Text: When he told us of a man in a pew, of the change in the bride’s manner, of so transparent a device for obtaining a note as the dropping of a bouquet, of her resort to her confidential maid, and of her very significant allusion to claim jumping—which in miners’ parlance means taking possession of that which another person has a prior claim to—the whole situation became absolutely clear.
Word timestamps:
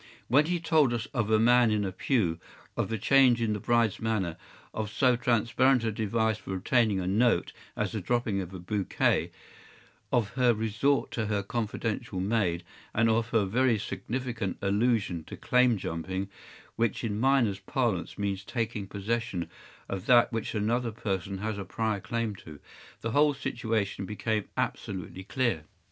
When 0.29 0.47
he 0.47 0.59
told 0.59 0.95
us 0.95 1.05
of 1.13 1.29
a 1.29 1.37
man 1.37 1.69
in 1.69 1.85
a 1.85 1.91
pew, 1.91 2.39
of 2.75 2.89
the 2.89 2.97
change 2.97 3.39
in 3.39 3.53
the 3.53 3.59
bride’s 3.59 3.99
manner, 3.99 4.35
of 4.73 4.89
so 4.89 5.15
transparent 5.15 5.83
a 5.83 5.91
device 5.91 6.39
for 6.39 6.55
obtaining 6.55 6.99
a 6.99 7.05
note 7.05 7.53
as 7.77 7.91
the 7.91 8.01
dropping 8.01 8.41
of 8.41 8.51
a 8.51 8.57
bouquet, 8.57 9.29
of 10.11 10.29
her 10.29 10.55
resort 10.55 11.11
to 11.11 11.27
her 11.27 11.43
confidential 11.43 12.19
maid, 12.19 12.63
and 12.95 13.11
of 13.11 13.29
her 13.29 13.45
very 13.45 13.77
significant 13.77 14.57
allusion 14.59 15.23
to 15.25 15.37
claim 15.37 15.77
jumping—which 15.77 17.03
in 17.03 17.19
miners’ 17.19 17.59
parlance 17.59 18.17
means 18.17 18.43
taking 18.43 18.87
possession 18.87 19.51
of 19.87 20.07
that 20.07 20.31
which 20.33 20.55
another 20.55 20.91
person 20.91 21.37
has 21.37 21.59
a 21.59 21.63
prior 21.63 21.99
claim 21.99 22.33
to—the 22.33 23.11
whole 23.11 23.35
situation 23.35 24.07
became 24.07 24.45
absolutely 24.57 25.23
clear. 25.23 25.65